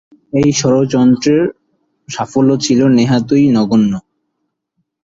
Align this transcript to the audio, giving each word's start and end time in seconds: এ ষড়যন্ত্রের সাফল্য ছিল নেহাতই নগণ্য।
এ 0.33 0.43
ষড়যন্ত্রের 0.59 1.43
সাফল্য 2.09 2.49
ছিল 2.65 2.79
নেহাতই 2.97 3.45
নগণ্য। 3.57 3.93